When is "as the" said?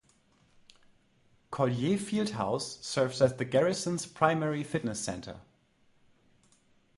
3.21-3.45